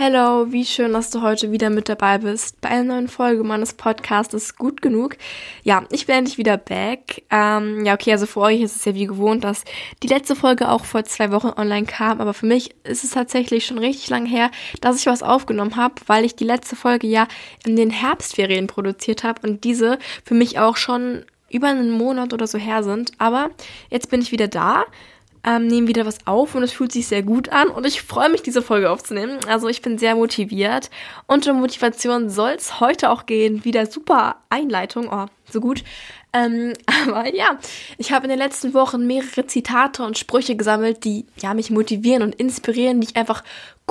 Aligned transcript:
Hello, 0.00 0.52
wie 0.52 0.64
schön, 0.64 0.92
dass 0.92 1.10
du 1.10 1.22
heute 1.22 1.50
wieder 1.50 1.70
mit 1.70 1.88
dabei 1.88 2.18
bist 2.18 2.60
bei 2.60 2.68
einer 2.68 2.84
neuen 2.84 3.08
Folge 3.08 3.42
meines 3.42 3.72
Podcasts 3.72 4.56
Gut 4.56 4.80
genug. 4.80 5.16
Ja, 5.64 5.86
ich 5.90 6.06
bin 6.06 6.14
endlich 6.14 6.38
wieder 6.38 6.56
back. 6.56 7.24
Ähm, 7.32 7.84
ja, 7.84 7.94
okay, 7.94 8.12
also 8.12 8.26
für 8.26 8.38
euch 8.42 8.60
ist 8.60 8.76
es 8.76 8.84
ja 8.84 8.94
wie 8.94 9.06
gewohnt, 9.06 9.42
dass 9.42 9.64
die 10.04 10.06
letzte 10.06 10.36
Folge 10.36 10.68
auch 10.68 10.84
vor 10.84 11.02
zwei 11.02 11.32
Wochen 11.32 11.48
online 11.48 11.84
kam, 11.84 12.20
aber 12.20 12.32
für 12.32 12.46
mich 12.46 12.76
ist 12.84 13.02
es 13.02 13.10
tatsächlich 13.10 13.66
schon 13.66 13.78
richtig 13.78 14.08
lang 14.08 14.24
her, 14.24 14.52
dass 14.80 15.00
ich 15.00 15.06
was 15.06 15.24
aufgenommen 15.24 15.74
habe, 15.74 15.96
weil 16.06 16.24
ich 16.24 16.36
die 16.36 16.44
letzte 16.44 16.76
Folge 16.76 17.08
ja 17.08 17.26
in 17.66 17.74
den 17.74 17.90
Herbstferien 17.90 18.68
produziert 18.68 19.24
habe 19.24 19.48
und 19.48 19.64
diese 19.64 19.98
für 20.22 20.34
mich 20.34 20.60
auch 20.60 20.76
schon 20.76 21.24
über 21.50 21.70
einen 21.70 21.90
Monat 21.90 22.32
oder 22.32 22.46
so 22.46 22.56
her 22.56 22.84
sind. 22.84 23.10
Aber 23.18 23.50
jetzt 23.90 24.10
bin 24.10 24.22
ich 24.22 24.30
wieder 24.30 24.46
da 24.46 24.84
ähm, 25.44 25.66
nehmen 25.66 25.88
wieder 25.88 26.06
was 26.06 26.26
auf 26.26 26.54
und 26.54 26.62
es 26.62 26.72
fühlt 26.72 26.92
sich 26.92 27.06
sehr 27.06 27.22
gut 27.22 27.48
an 27.48 27.68
und 27.68 27.86
ich 27.86 28.02
freue 28.02 28.28
mich, 28.28 28.42
diese 28.42 28.62
Folge 28.62 28.90
aufzunehmen. 28.90 29.38
Also 29.46 29.68
ich 29.68 29.82
bin 29.82 29.98
sehr 29.98 30.14
motiviert 30.14 30.90
und 31.26 31.46
um 31.46 31.60
Motivation 31.60 32.30
soll 32.30 32.52
es 32.52 32.80
heute 32.80 33.10
auch 33.10 33.26
gehen. 33.26 33.64
Wieder 33.64 33.86
super 33.86 34.36
Einleitung, 34.50 35.08
oh, 35.10 35.26
so 35.50 35.60
gut. 35.60 35.84
Ähm, 36.32 36.74
aber 37.06 37.34
ja, 37.34 37.58
ich 37.96 38.12
habe 38.12 38.24
in 38.24 38.30
den 38.30 38.38
letzten 38.38 38.74
Wochen 38.74 39.06
mehrere 39.06 39.46
Zitate 39.46 40.04
und 40.04 40.18
Sprüche 40.18 40.56
gesammelt, 40.56 41.04
die 41.04 41.26
ja 41.40 41.54
mich 41.54 41.70
motivieren 41.70 42.22
und 42.22 42.34
inspirieren, 42.34 43.00
die 43.00 43.08
ich 43.08 43.16
einfach 43.16 43.44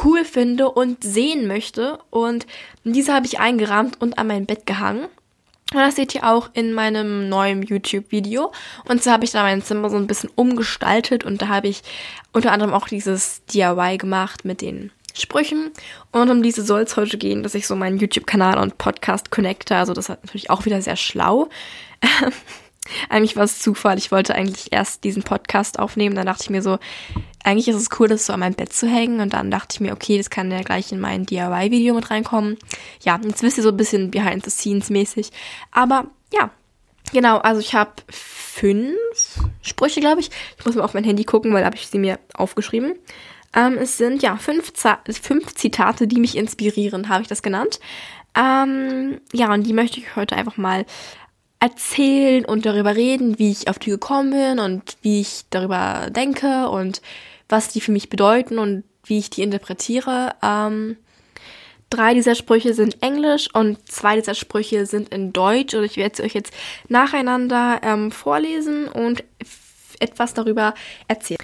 cool 0.03 0.25
finde 0.25 0.69
und 0.69 1.03
sehen 1.03 1.47
möchte. 1.47 1.99
Und 2.09 2.45
diese 2.83 3.13
habe 3.13 3.25
ich 3.25 3.39
eingerahmt 3.39 4.01
und 4.01 4.17
an 4.17 4.27
mein 4.27 4.45
Bett 4.45 4.65
gehangen. 4.65 5.07
Und 5.73 5.79
das 5.79 5.95
seht 5.95 6.15
ihr 6.15 6.23
auch 6.23 6.49
in 6.53 6.73
meinem 6.73 7.27
neuen 7.27 7.61
YouTube-Video. 7.61 8.51
Und 8.85 9.03
so 9.03 9.11
habe 9.11 9.25
ich 9.25 9.31
da 9.31 9.43
mein 9.43 9.61
Zimmer 9.61 9.89
so 9.89 9.97
ein 9.97 10.07
bisschen 10.07 10.29
umgestaltet 10.35 11.25
und 11.25 11.41
da 11.41 11.49
habe 11.49 11.67
ich 11.67 11.81
unter 12.31 12.51
anderem 12.51 12.73
auch 12.73 12.87
dieses 12.87 13.43
DIY 13.45 13.97
gemacht 13.97 14.45
mit 14.45 14.61
den 14.61 14.91
Sprüchen. 15.13 15.71
Und 16.11 16.29
um 16.29 16.41
diese 16.41 16.63
soll 16.63 16.81
es 16.81 16.95
heute 16.95 17.17
gehen, 17.17 17.43
dass 17.43 17.55
ich 17.55 17.67
so 17.67 17.75
meinen 17.75 17.97
YouTube-Kanal 17.97 18.57
und 18.59 18.77
Podcast 18.77 19.29
connecte. 19.31 19.75
Also 19.75 19.93
das 19.93 20.09
ist 20.09 20.23
natürlich 20.23 20.49
auch 20.49 20.65
wieder 20.65 20.81
sehr 20.81 20.95
schlau. 20.95 21.49
eigentlich 23.09 23.35
war 23.35 23.43
es 23.43 23.59
Zufall. 23.59 23.97
Ich 23.97 24.11
wollte 24.11 24.35
eigentlich 24.35 24.71
erst 24.71 25.03
diesen 25.03 25.23
Podcast 25.23 25.79
aufnehmen. 25.79 26.15
Dann 26.15 26.25
dachte 26.25 26.43
ich 26.43 26.49
mir 26.49 26.61
so, 26.61 26.79
eigentlich 27.43 27.67
ist 27.67 27.75
es 27.75 27.89
cool, 27.99 28.07
das 28.07 28.25
so 28.25 28.33
an 28.33 28.39
mein 28.39 28.53
Bett 28.53 28.73
zu 28.73 28.87
hängen. 28.87 29.19
Und 29.19 29.33
dann 29.33 29.51
dachte 29.51 29.75
ich 29.75 29.79
mir, 29.79 29.93
okay, 29.93 30.17
das 30.17 30.29
kann 30.29 30.51
ja 30.51 30.61
gleich 30.61 30.91
in 30.91 30.99
mein 30.99 31.25
DIY-Video 31.25 31.93
mit 31.93 32.09
reinkommen. 32.11 32.57
Ja, 33.01 33.19
jetzt 33.23 33.43
wisst 33.43 33.57
ihr 33.57 33.63
so 33.63 33.69
ein 33.69 33.77
bisschen 33.77 34.11
behind 34.11 34.43
the 34.43 34.51
scenes 34.51 34.89
mäßig. 34.89 35.31
Aber 35.71 36.07
ja, 36.33 36.49
genau, 37.13 37.37
also 37.37 37.59
ich 37.61 37.73
habe 37.73 37.91
fünf 38.09 38.95
Sprüche, 39.61 39.99
glaube 39.99 40.21
ich. 40.21 40.29
Ich 40.57 40.65
muss 40.65 40.75
mal 40.75 40.83
auf 40.83 40.93
mein 40.93 41.03
Handy 41.03 41.23
gucken, 41.23 41.53
weil 41.53 41.61
da 41.61 41.67
habe 41.67 41.77
ich 41.77 41.87
sie 41.87 41.99
mir 41.99 42.19
aufgeschrieben. 42.33 42.95
Ähm, 43.55 43.77
es 43.77 43.97
sind 43.97 44.21
ja 44.21 44.35
fünf, 44.37 44.73
fünf 45.21 45.55
Zitate, 45.55 46.07
die 46.07 46.19
mich 46.19 46.35
inspirieren, 46.35 47.09
habe 47.09 47.21
ich 47.21 47.27
das 47.27 47.41
genannt. 47.41 47.79
Ähm, 48.35 49.19
ja, 49.33 49.51
und 49.53 49.63
die 49.63 49.73
möchte 49.73 49.99
ich 49.99 50.15
heute 50.15 50.35
einfach 50.35 50.57
mal 50.57 50.85
erzählen 51.59 52.45
und 52.45 52.65
darüber 52.65 52.95
reden, 52.95 53.39
wie 53.39 53.51
ich 53.51 53.67
auf 53.67 53.79
die 53.79 53.89
gekommen 53.89 54.31
bin 54.31 54.59
und 54.59 54.97
wie 55.01 55.21
ich 55.21 55.45
darüber 55.49 56.09
denke 56.11 56.69
und 56.69 57.01
was 57.49 57.69
die 57.69 57.81
für 57.81 57.91
mich 57.91 58.09
bedeuten 58.09 58.59
und 58.59 58.83
wie 59.05 59.17
ich 59.19 59.29
die 59.29 59.41
interpretiere. 59.41 60.35
Ähm, 60.43 60.97
drei 61.89 62.13
dieser 62.13 62.35
Sprüche 62.35 62.73
sind 62.73 63.01
Englisch 63.01 63.49
und 63.53 63.89
zwei 63.89 64.15
dieser 64.15 64.35
Sprüche 64.35 64.85
sind 64.85 65.09
in 65.09 65.33
Deutsch 65.33 65.73
und 65.73 65.83
ich 65.83 65.97
werde 65.97 66.17
sie 66.17 66.23
euch 66.23 66.33
jetzt 66.33 66.53
nacheinander 66.89 67.79
ähm, 67.83 68.11
vorlesen 68.11 68.87
und 68.87 69.23
etwas 69.99 70.33
darüber 70.33 70.73
erzählen. 71.07 71.39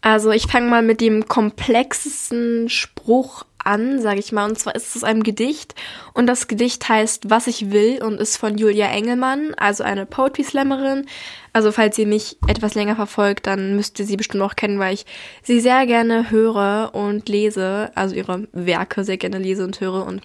Also 0.00 0.32
ich 0.32 0.46
fange 0.46 0.68
mal 0.68 0.82
mit 0.82 1.00
dem 1.00 1.26
komplexesten 1.26 2.68
Spruch 2.68 3.44
an, 3.64 4.00
sage 4.00 4.20
ich 4.20 4.32
mal. 4.32 4.48
Und 4.48 4.58
zwar 4.58 4.74
ist 4.74 4.96
es 4.96 5.04
ein 5.04 5.22
Gedicht 5.22 5.74
und 6.12 6.26
das 6.26 6.48
Gedicht 6.48 6.88
heißt 6.88 7.30
Was 7.30 7.46
ich 7.46 7.70
will 7.70 8.02
und 8.02 8.20
ist 8.20 8.36
von 8.36 8.56
Julia 8.58 8.86
Engelmann, 8.86 9.54
also 9.54 9.84
eine 9.84 10.06
Poetry 10.06 10.44
Slammerin. 10.44 11.06
Also 11.52 11.70
falls 11.70 11.96
ihr 11.98 12.06
mich 12.06 12.36
etwas 12.48 12.74
länger 12.74 12.96
verfolgt, 12.96 13.46
dann 13.46 13.76
müsst 13.76 13.98
ihr 14.00 14.06
sie 14.06 14.16
bestimmt 14.16 14.42
auch 14.42 14.56
kennen, 14.56 14.80
weil 14.80 14.94
ich 14.94 15.06
sie 15.42 15.60
sehr 15.60 15.86
gerne 15.86 16.30
höre 16.30 16.90
und 16.94 17.28
lese, 17.28 17.92
also 17.94 18.14
ihre 18.16 18.48
Werke 18.52 19.04
sehr 19.04 19.18
gerne 19.18 19.38
lese 19.38 19.64
und 19.64 19.80
höre. 19.80 20.04
Und 20.04 20.22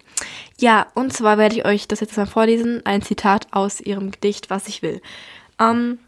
ja, 0.57 0.87
und 0.95 1.13
zwar 1.13 1.37
werde 1.37 1.55
ich 1.55 1.65
euch 1.65 1.87
das 1.87 1.99
jetzt 1.99 2.17
mal 2.17 2.25
vorlesen, 2.25 2.81
ein 2.85 3.01
Zitat 3.01 3.47
aus 3.51 3.79
ihrem 3.79 4.11
Gedicht 4.11 4.49
Was 4.49 4.67
ich 4.67 4.81
will. 4.81 5.01
Ähm, 5.59 5.99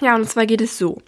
ja, 0.00 0.16
und 0.16 0.28
zwar 0.28 0.46
geht 0.46 0.60
es 0.60 0.76
so. 0.76 1.00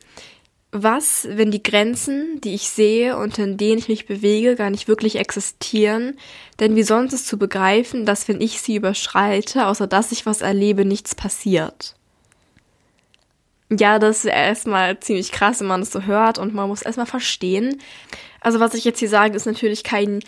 Was, 0.78 1.26
wenn 1.30 1.50
die 1.50 1.62
Grenzen, 1.62 2.38
die 2.42 2.54
ich 2.54 2.68
sehe 2.68 3.16
und 3.16 3.38
in 3.38 3.56
denen 3.56 3.78
ich 3.78 3.88
mich 3.88 4.04
bewege, 4.04 4.56
gar 4.56 4.68
nicht 4.68 4.88
wirklich 4.88 5.16
existieren? 5.16 6.18
Denn 6.60 6.76
wie 6.76 6.82
sonst 6.82 7.14
ist 7.14 7.26
zu 7.26 7.38
begreifen, 7.38 8.04
dass 8.04 8.28
wenn 8.28 8.42
ich 8.42 8.60
sie 8.60 8.76
überschreite, 8.76 9.68
außer 9.68 9.86
dass 9.86 10.12
ich 10.12 10.26
was 10.26 10.42
erlebe, 10.42 10.84
nichts 10.84 11.14
passiert? 11.14 11.94
Ja, 13.70 13.98
das 13.98 14.18
ist 14.18 14.24
erstmal 14.26 15.00
ziemlich 15.00 15.32
krass, 15.32 15.60
wenn 15.60 15.66
man 15.66 15.80
das 15.80 15.92
so 15.92 16.02
hört 16.02 16.36
und 16.36 16.52
man 16.52 16.68
muss 16.68 16.82
erstmal 16.82 17.06
verstehen. 17.06 17.80
Also 18.42 18.60
was 18.60 18.74
ich 18.74 18.84
jetzt 18.84 18.98
hier 18.98 19.08
sage, 19.08 19.34
ist 19.34 19.46
natürlich 19.46 19.82
kein 19.82 20.20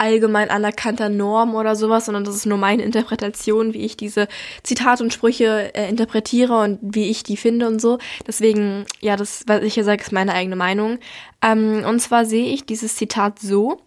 allgemein 0.00 0.50
anerkannter 0.50 1.10
Norm 1.10 1.54
oder 1.54 1.76
sowas, 1.76 2.06
sondern 2.06 2.24
das 2.24 2.34
ist 2.34 2.46
nur 2.46 2.56
meine 2.56 2.82
Interpretation, 2.82 3.74
wie 3.74 3.84
ich 3.84 3.96
diese 3.98 4.28
Zitate 4.62 5.04
und 5.04 5.12
Sprüche 5.12 5.74
äh, 5.74 5.88
interpretiere 5.88 6.58
und 6.58 6.78
wie 6.80 7.10
ich 7.10 7.22
die 7.22 7.36
finde 7.36 7.68
und 7.68 7.80
so. 7.80 7.98
Deswegen, 8.26 8.86
ja, 9.00 9.16
das, 9.16 9.44
was 9.46 9.62
ich 9.62 9.74
hier 9.74 9.84
sage, 9.84 10.02
ist 10.02 10.12
meine 10.12 10.32
eigene 10.32 10.56
Meinung. 10.56 10.98
Ähm, 11.42 11.84
und 11.86 12.00
zwar 12.00 12.24
sehe 12.24 12.52
ich 12.52 12.64
dieses 12.64 12.96
Zitat 12.96 13.38
so, 13.38 13.82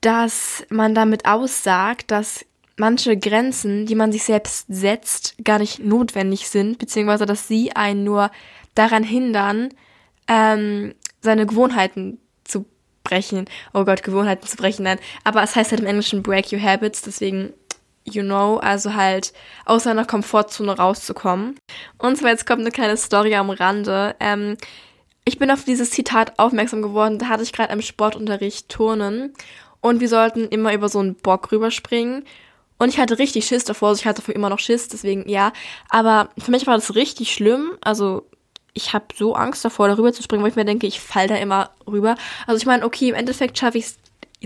dass 0.00 0.66
man 0.70 0.94
damit 0.94 1.24
aussagt, 1.24 2.10
dass 2.10 2.44
manche 2.76 3.16
Grenzen, 3.16 3.86
die 3.86 3.94
man 3.94 4.10
sich 4.10 4.24
selbst 4.24 4.66
setzt, 4.68 5.36
gar 5.44 5.60
nicht 5.60 5.84
notwendig 5.84 6.48
sind, 6.48 6.78
beziehungsweise 6.78 7.26
dass 7.26 7.46
sie 7.46 7.76
einen 7.76 8.02
nur 8.02 8.32
daran 8.74 9.04
hindern, 9.04 9.68
ähm, 10.26 10.94
seine 11.20 11.46
Gewohnheiten 11.46 12.18
brechen. 13.04 13.46
Oh 13.72 13.84
Gott, 13.84 14.02
Gewohnheiten 14.02 14.46
zu 14.46 14.56
brechen, 14.56 14.84
nein. 14.84 14.98
Aber 15.24 15.42
es 15.42 15.56
heißt 15.56 15.70
halt 15.70 15.80
im 15.80 15.86
Englischen 15.86 16.22
break 16.22 16.52
your 16.52 16.62
habits, 16.62 17.02
deswegen 17.02 17.52
you 18.04 18.22
know, 18.22 18.58
also 18.58 18.94
halt 18.94 19.32
aus 19.66 19.84
seiner 19.84 20.04
Komfortzone 20.04 20.76
rauszukommen. 20.76 21.58
Und 21.98 22.16
zwar 22.16 22.30
jetzt 22.30 22.46
kommt 22.46 22.60
eine 22.60 22.70
kleine 22.70 22.96
Story 22.96 23.34
am 23.34 23.50
Rande. 23.50 24.16
Ähm, 24.20 24.56
ich 25.24 25.38
bin 25.38 25.50
auf 25.50 25.64
dieses 25.64 25.90
Zitat 25.90 26.38
aufmerksam 26.38 26.82
geworden, 26.82 27.18
da 27.18 27.28
hatte 27.28 27.42
ich 27.42 27.52
gerade 27.52 27.72
im 27.72 27.82
Sportunterricht 27.82 28.68
Turnen 28.68 29.34
und 29.80 30.00
wir 30.00 30.08
sollten 30.08 30.48
immer 30.48 30.72
über 30.72 30.88
so 30.88 30.98
einen 30.98 31.14
Bock 31.14 31.52
rüberspringen. 31.52 32.24
Und 32.78 32.88
ich 32.88 32.98
hatte 32.98 33.18
richtig 33.18 33.44
Schiss 33.44 33.64
davor, 33.64 33.90
also 33.90 34.00
ich 34.00 34.06
hatte 34.06 34.22
davor 34.22 34.34
immer 34.34 34.48
noch 34.48 34.58
Schiss, 34.58 34.88
deswegen 34.88 35.28
ja. 35.28 35.52
Aber 35.90 36.30
für 36.38 36.50
mich 36.50 36.66
war 36.66 36.74
das 36.74 36.94
richtig 36.94 37.32
schlimm. 37.32 37.72
Also 37.82 38.26
ich 38.74 38.92
habe 38.92 39.06
so 39.16 39.34
Angst 39.34 39.64
davor, 39.64 39.88
darüber 39.88 40.12
zu 40.12 40.22
springen, 40.22 40.42
weil 40.42 40.50
ich 40.50 40.56
mir 40.56 40.64
denke, 40.64 40.86
ich 40.86 41.00
fall 41.00 41.28
da 41.28 41.36
immer 41.36 41.70
rüber. 41.86 42.16
Also 42.46 42.58
ich 42.58 42.66
meine, 42.66 42.84
okay, 42.84 43.08
im 43.08 43.14
Endeffekt 43.14 43.58
schaffe 43.58 43.78
ich 43.78 43.86
es 43.86 43.98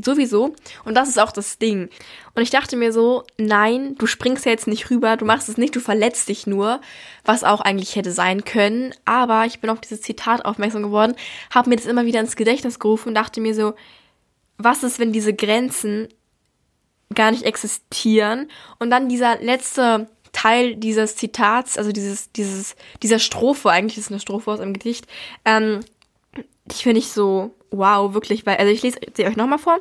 sowieso. 0.03 0.55
Und 0.85 0.95
das 0.95 1.09
ist 1.09 1.19
auch 1.19 1.31
das 1.31 1.59
Ding. 1.59 1.89
Und 2.35 2.43
ich 2.43 2.51
dachte 2.51 2.77
mir 2.77 2.93
so, 2.93 3.25
nein, 3.39 3.95
du 3.97 4.07
springst 4.07 4.45
ja 4.45 4.51
jetzt 4.51 4.67
nicht 4.67 4.91
rüber, 4.91 5.17
du 5.17 5.25
machst 5.25 5.49
es 5.49 5.57
nicht, 5.57 5.77
du 5.77 5.81
verletzt 5.81 6.29
dich 6.29 6.47
nur, 6.47 6.81
was 7.25 7.45
auch 7.45 7.61
eigentlich 7.61 7.95
hätte 7.95 8.11
sein 8.11 8.45
können. 8.45 8.93
Aber 9.05 9.45
ich 9.45 9.61
bin 9.61 9.71
auf 9.71 9.81
dieses 9.81 10.03
Zitat 10.03 10.45
aufmerksam 10.45 10.83
geworden, 10.83 11.15
habe 11.51 11.69
mir 11.69 11.77
das 11.77 11.87
immer 11.87 12.07
wieder 12.07 12.21
ins 12.21 12.37
Gedächtnis 12.37 12.79
gerufen 12.79 13.09
und 13.11 13.15
dachte 13.15 13.41
mir 13.41 13.55
so, 13.55 13.75
was 14.57 14.83
ist, 14.83 14.99
wenn 14.99 15.13
diese 15.13 15.35
Grenzen 15.35 16.09
gar 17.15 17.31
nicht 17.31 17.45
existieren? 17.45 18.51
Und 18.79 18.91
dann 18.91 19.09
dieser 19.09 19.39
letzte 19.41 20.09
Teil 20.45 20.77
dieses 20.77 21.17
Zitats, 21.17 21.79
also 21.79 21.91
dieses, 21.91 22.31
dieses, 22.33 22.77
dieser 23.03 23.19
Strophe, 23.19 23.71
eigentlich 23.71 23.97
ist 23.97 24.07
es 24.07 24.11
eine 24.11 24.21
Strophe 24.21 24.51
aus 24.51 24.61
einem 24.61 24.75
Gedicht, 24.75 25.07
ähm, 25.47 25.81
die 26.67 26.83
finde 26.83 26.99
ich 26.99 27.09
so, 27.09 27.55
wow, 27.71 28.13
wirklich, 28.13 28.45
weil, 28.45 28.59
also 28.59 28.71
ich 28.71 28.83
lese 28.83 28.99
sie 29.15 29.27
euch 29.27 29.37
nochmal 29.37 29.59
vor. 29.59 29.79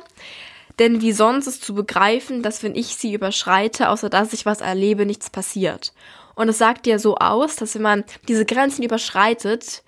Denn 0.78 1.02
wie 1.02 1.12
sonst 1.12 1.46
ist 1.46 1.62
zu 1.62 1.74
begreifen, 1.74 2.42
dass 2.42 2.62
wenn 2.62 2.74
ich 2.74 2.96
sie 2.96 3.12
überschreite, 3.12 3.90
außer 3.90 4.08
dass 4.08 4.32
ich 4.32 4.46
was 4.46 4.60
erlebe, 4.60 5.04
nichts 5.04 5.28
passiert. 5.30 5.92
Und 6.34 6.48
es 6.48 6.58
sagt 6.58 6.86
ja 6.86 6.98
so 6.98 7.16
aus, 7.16 7.56
dass 7.56 7.74
wenn 7.74 7.82
man 7.82 8.04
diese 8.26 8.46
Grenzen 8.46 8.82
überschreitet, 8.82 9.82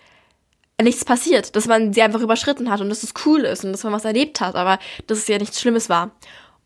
nichts 0.81 1.07
passiert, 1.07 1.57
dass 1.57 1.67
man 1.67 1.95
sie 1.95 2.03
einfach 2.03 2.21
überschritten 2.21 2.71
hat 2.71 2.83
und 2.83 2.91
dass 2.91 3.03
es 3.03 3.15
cool 3.25 3.41
ist 3.41 3.65
und 3.65 3.73
dass 3.73 3.83
man 3.83 3.95
was 3.95 4.05
erlebt 4.05 4.41
hat, 4.43 4.55
aber 4.55 4.79
dass 5.07 5.19
es 5.19 5.27
ja 5.27 5.39
nichts 5.39 5.61
Schlimmes 5.61 5.89
war. 5.89 6.11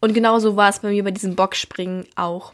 Und 0.00 0.14
genauso 0.14 0.56
war 0.56 0.68
es 0.68 0.80
bei 0.80 0.90
mir 0.90 1.04
bei 1.04 1.12
diesem 1.12 1.36
Bockspringen 1.36 2.06
auch 2.16 2.52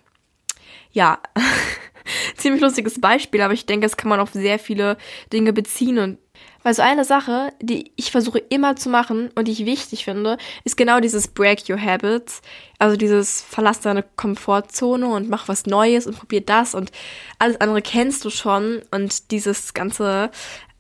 ja, 0.93 1.19
ziemlich 2.37 2.63
lustiges 2.63 3.01
Beispiel, 3.01 3.41
aber 3.41 3.55
ich 3.55 3.67
denke, 3.67 3.87
das 3.87 3.97
kann 3.97 4.09
man 4.09 4.21
auf 4.21 4.33
sehr 4.33 4.59
viele 4.59 4.97
Dinge 5.33 5.53
beziehen 5.53 5.99
und 5.99 6.19
weil 6.67 6.75
so 6.75 6.83
eine 6.83 7.05
Sache, 7.05 7.53
die 7.63 7.93
ich 7.95 8.11
versuche 8.11 8.41
immer 8.41 8.75
zu 8.75 8.89
machen 8.89 9.31
und 9.37 9.47
die 9.47 9.53
ich 9.53 9.67
wichtig 9.67 10.05
finde, 10.05 10.37
ist 10.65 10.77
genau 10.77 10.99
dieses 10.99 11.29
Break 11.29 11.69
Your 11.71 11.81
Habits. 11.81 12.43
Also 12.81 12.97
dieses 12.97 13.41
Verlass 13.41 13.79
deine 13.79 14.03
Komfortzone 14.03 15.07
und 15.07 15.29
mach 15.29 15.47
was 15.47 15.67
Neues 15.67 16.09
und 16.09 16.19
probier 16.19 16.41
das 16.41 16.75
und 16.75 16.91
alles 17.39 17.61
andere 17.61 17.83
kennst 17.83 18.25
du 18.25 18.31
schon 18.31 18.83
und 18.91 19.31
dieses 19.31 19.75
ganze. 19.75 20.33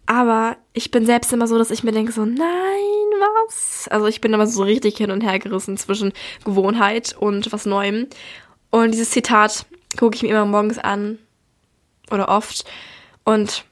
Aber 0.07 0.57
ich 0.73 0.91
bin 0.91 1.07
selbst 1.07 1.33
immer 1.33 1.47
so, 1.47 1.57
dass 1.57 1.71
ich 1.71 1.85
mir 1.85 1.93
denke 1.93 2.11
so, 2.11 2.25
nein, 2.25 2.37
was. 3.47 3.87
Also 3.89 4.07
ich 4.07 4.21
bin 4.21 4.35
aber 4.35 4.49
so 4.49 4.65
richtig 4.65 4.97
hin 4.97 5.13
und 5.13 5.21
her 5.21 5.39
gerissen 5.39 5.77
zwischen 5.77 6.13
Gewohnheit 6.45 7.15
und 7.17 7.53
was 7.53 7.65
Neuem. 7.65 8.09
Und 8.71 8.91
dieses 8.91 9.11
Zitat 9.11 9.67
gucke 9.97 10.17
ich 10.17 10.23
mir 10.23 10.31
immer 10.31 10.47
morgens 10.47 10.79
an 10.79 11.19
oder 12.11 12.29
oft. 12.29 12.65
Und 13.25 13.65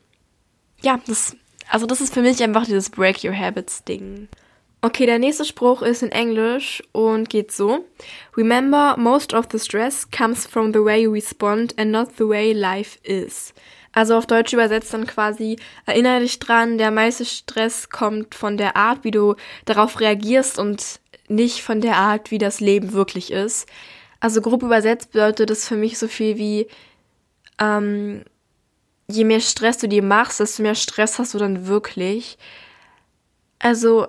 ja, 0.82 1.00
das, 1.06 1.36
also 1.68 1.86
das 1.86 2.00
ist 2.00 2.14
für 2.14 2.22
mich 2.22 2.42
einfach 2.42 2.66
dieses 2.66 2.90
Break 2.90 3.24
Your 3.24 3.36
Habits 3.36 3.84
Ding. 3.84 4.28
Okay, 4.82 5.06
der 5.06 5.18
nächste 5.18 5.46
Spruch 5.46 5.80
ist 5.80 6.02
in 6.02 6.12
Englisch 6.12 6.82
und 6.92 7.30
geht 7.30 7.52
so. 7.52 7.86
Remember, 8.36 8.96
most 8.98 9.32
of 9.32 9.46
the 9.50 9.58
stress 9.58 10.10
comes 10.10 10.46
from 10.46 10.74
the 10.74 10.84
way 10.84 11.02
you 11.02 11.10
respond 11.10 11.78
and 11.78 11.90
not 11.90 12.08
the 12.18 12.28
way 12.28 12.52
life 12.52 12.98
is. 13.02 13.54
Also 13.92 14.16
auf 14.16 14.26
Deutsch 14.26 14.52
übersetzt 14.52 14.92
dann 14.92 15.06
quasi, 15.06 15.56
erinnere 15.86 16.20
dich 16.20 16.38
dran, 16.38 16.76
der 16.76 16.90
meiste 16.90 17.24
Stress 17.24 17.88
kommt 17.88 18.34
von 18.34 18.58
der 18.58 18.76
Art, 18.76 19.04
wie 19.04 19.10
du 19.12 19.36
darauf 19.64 20.00
reagierst 20.00 20.58
und 20.58 21.00
nicht 21.28 21.62
von 21.62 21.80
der 21.80 21.96
Art, 21.96 22.30
wie 22.30 22.38
das 22.38 22.60
Leben 22.60 22.92
wirklich 22.92 23.32
ist. 23.32 23.66
Also 24.24 24.40
grob 24.40 24.62
übersetzt 24.62 25.12
bedeutet 25.12 25.50
das 25.50 25.68
für 25.68 25.76
mich 25.76 25.98
so 25.98 26.08
viel 26.08 26.38
wie, 26.38 26.66
ähm, 27.58 28.24
je 29.06 29.22
mehr 29.22 29.40
Stress 29.40 29.76
du 29.76 29.86
dir 29.86 30.02
machst, 30.02 30.40
desto 30.40 30.62
mehr 30.62 30.74
Stress 30.74 31.18
hast 31.18 31.34
du 31.34 31.38
dann 31.38 31.66
wirklich. 31.66 32.38
Also 33.58 34.06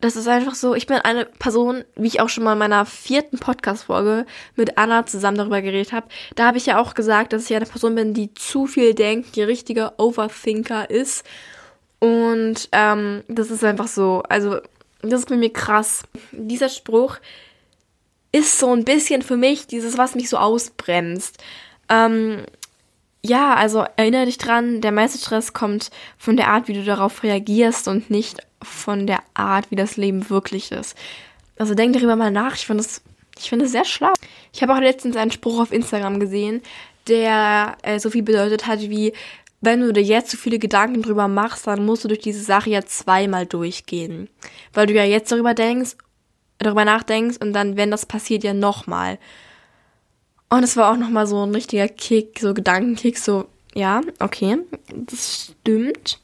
das 0.00 0.16
ist 0.16 0.26
einfach 0.26 0.56
so, 0.56 0.74
ich 0.74 0.88
bin 0.88 0.96
eine 0.96 1.24
Person, 1.24 1.84
wie 1.94 2.08
ich 2.08 2.18
auch 2.18 2.28
schon 2.28 2.42
mal 2.42 2.54
in 2.54 2.58
meiner 2.58 2.84
vierten 2.84 3.38
Podcast-Folge 3.38 4.26
mit 4.56 4.76
Anna 4.76 5.06
zusammen 5.06 5.36
darüber 5.36 5.62
geredet 5.62 5.92
habe. 5.92 6.08
Da 6.34 6.48
habe 6.48 6.58
ich 6.58 6.66
ja 6.66 6.80
auch 6.80 6.94
gesagt, 6.94 7.32
dass 7.32 7.48
ich 7.48 7.54
eine 7.54 7.66
Person 7.66 7.94
bin, 7.94 8.12
die 8.12 8.34
zu 8.34 8.66
viel 8.66 8.92
denkt, 8.92 9.36
die 9.36 9.44
richtige 9.44 9.92
Overthinker 9.98 10.90
ist. 10.90 11.24
Und 12.00 12.68
ähm, 12.72 13.22
das 13.28 13.52
ist 13.52 13.62
einfach 13.62 13.86
so, 13.86 14.24
also 14.28 14.58
das 15.02 15.20
ist 15.20 15.28
bei 15.28 15.36
mir 15.36 15.52
krass. 15.52 16.02
Dieser 16.32 16.70
Spruch 16.70 17.18
ist 18.36 18.58
so 18.58 18.72
ein 18.72 18.84
bisschen 18.84 19.22
für 19.22 19.36
mich 19.36 19.66
dieses, 19.66 19.96
was 19.96 20.14
mich 20.14 20.28
so 20.28 20.36
ausbremst. 20.36 21.38
Ähm, 21.88 22.44
ja, 23.22 23.54
also 23.54 23.84
erinnere 23.96 24.26
dich 24.26 24.38
dran, 24.38 24.80
der 24.80 24.92
meiste 24.92 25.18
Stress 25.18 25.52
kommt 25.52 25.90
von 26.18 26.36
der 26.36 26.48
Art, 26.48 26.68
wie 26.68 26.74
du 26.74 26.84
darauf 26.84 27.22
reagierst 27.22 27.88
und 27.88 28.10
nicht 28.10 28.40
von 28.62 29.06
der 29.06 29.20
Art, 29.34 29.70
wie 29.70 29.76
das 29.76 29.96
Leben 29.96 30.28
wirklich 30.30 30.70
ist. 30.70 30.96
Also 31.58 31.74
denk 31.74 31.94
darüber 31.94 32.14
mal 32.16 32.30
nach. 32.30 32.54
Ich 32.54 32.66
finde 32.66 32.82
es 32.82 33.02
ich 33.38 33.50
sehr 33.70 33.84
schlau. 33.84 34.12
Ich 34.52 34.62
habe 34.62 34.74
auch 34.74 34.80
letztens 34.80 35.16
einen 35.16 35.30
Spruch 35.30 35.60
auf 35.60 35.72
Instagram 35.72 36.20
gesehen, 36.20 36.62
der 37.08 37.76
äh, 37.82 37.98
so 37.98 38.10
viel 38.10 38.22
bedeutet 38.22 38.66
hat 38.66 38.80
wie, 38.80 39.12
wenn 39.60 39.80
du 39.80 39.92
dir 39.92 40.02
jetzt 40.02 40.30
so 40.30 40.36
viele 40.36 40.58
Gedanken 40.58 41.02
drüber 41.02 41.28
machst, 41.28 41.66
dann 41.66 41.84
musst 41.84 42.04
du 42.04 42.08
durch 42.08 42.20
diese 42.20 42.42
Sache 42.42 42.70
ja 42.70 42.82
zweimal 42.82 43.46
durchgehen. 43.46 44.28
Weil 44.72 44.86
du 44.86 44.94
ja 44.94 45.04
jetzt 45.04 45.32
darüber 45.32 45.54
denkst, 45.54 45.96
darüber 46.58 46.84
nachdenkst 46.84 47.38
und 47.38 47.52
dann, 47.52 47.76
wenn 47.76 47.90
das 47.90 48.06
passiert, 48.06 48.44
ja 48.44 48.54
nochmal. 48.54 49.18
Und 50.48 50.62
es 50.62 50.76
war 50.76 50.92
auch 50.92 50.96
nochmal 50.96 51.26
so 51.26 51.44
ein 51.44 51.54
richtiger 51.54 51.88
Kick, 51.88 52.38
so 52.40 52.54
Gedankenkick, 52.54 53.18
so, 53.18 53.46
ja, 53.74 54.00
okay, 54.20 54.58
das 54.94 55.52
stimmt. 55.60 56.20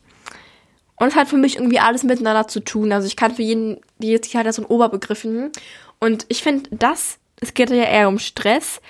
Und 0.96 1.08
es 1.08 1.16
hat 1.16 1.28
für 1.28 1.36
mich 1.36 1.56
irgendwie 1.56 1.80
alles 1.80 2.04
miteinander 2.04 2.46
zu 2.46 2.60
tun. 2.60 2.92
Also 2.92 3.08
ich 3.08 3.16
kann 3.16 3.34
für 3.34 3.42
jeden, 3.42 3.80
die 3.98 4.08
jetzt 4.08 4.30
hier 4.30 4.40
hat 4.40 4.46
das 4.46 4.56
so 4.56 4.62
einen 4.62 4.70
Oberbegriff. 4.70 5.26
Und 5.98 6.26
ich 6.28 6.42
finde 6.42 6.70
das, 6.70 7.18
es 7.40 7.54
geht 7.54 7.70
ja 7.70 7.84
eher 7.84 8.08
um 8.08 8.20
Stress, 8.20 8.80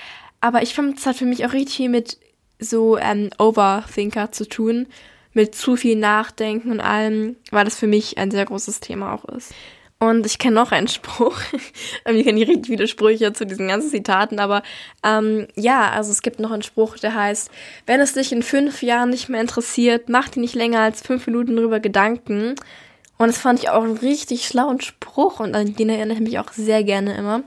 aber 0.41 0.63
ich 0.63 0.75
finde, 0.75 0.95
es 0.97 1.07
hat 1.07 1.17
für 1.17 1.25
mich 1.25 1.47
auch 1.47 1.55
richtig 1.55 1.77
viel 1.77 1.89
mit 1.89 2.19
so 2.59 2.99
ähm, 2.99 3.31
Overthinker 3.39 4.31
zu 4.33 4.47
tun, 4.47 4.87
mit 5.33 5.55
zu 5.55 5.77
viel 5.77 5.97
Nachdenken 5.97 6.71
und 6.71 6.81
allem, 6.81 7.37
weil 7.51 7.65
das 7.65 7.79
für 7.79 7.87
mich 7.87 8.19
ein 8.19 8.31
sehr 8.31 8.45
großes 8.45 8.81
Thema 8.81 9.15
auch 9.15 9.25
ist. 9.25 9.55
Und 10.03 10.27
ich 10.27 10.41
kenne 10.41 10.57
noch 10.57 10.73
einen 10.73 10.89
Spruch. 10.89 11.39
ich 11.53 12.25
kenne 12.25 12.41
richtig 12.41 12.67
viele 12.67 12.89
Sprüche 12.89 13.33
zu 13.35 13.47
diesen 13.47 13.69
ganzen 13.69 13.89
Zitaten, 13.89 14.41
aber 14.41 14.65
ähm, 15.05 15.47
ja, 15.55 15.91
also 15.91 16.11
es 16.11 16.23
gibt 16.23 16.41
noch 16.41 16.51
einen 16.51 16.65
Spruch, 16.65 16.99
der 16.99 17.15
heißt, 17.15 17.53
wenn 17.87 18.01
es 18.01 18.13
dich 18.13 18.33
in 18.33 18.43
fünf 18.43 18.83
Jahren 18.83 19.11
nicht 19.11 19.29
mehr 19.29 19.41
interessiert, 19.41 20.09
mach 20.09 20.29
dir 20.29 20.41
nicht 20.41 20.57
länger 20.57 20.81
als 20.81 21.03
fünf 21.03 21.29
Minuten 21.29 21.55
darüber 21.55 21.79
Gedanken. 21.79 22.57
Und 23.17 23.29
das 23.29 23.39
fand 23.39 23.61
ich 23.61 23.71
auch 23.71 23.85
einen 23.85 23.97
richtig 23.97 24.45
schlauen 24.45 24.81
Spruch 24.81 25.39
und 25.39 25.55
an 25.55 25.77
den 25.77 25.89
erinnere 25.89 26.17
ich 26.17 26.25
mich 26.25 26.39
auch 26.41 26.53
sehr 26.53 26.83
gerne 26.83 27.17
immer. 27.17 27.45